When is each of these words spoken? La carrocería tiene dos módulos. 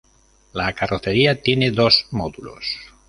La 0.53 0.73
carrocería 0.73 1.39
tiene 1.43 1.69
dos 1.69 2.07
módulos. 2.09 2.65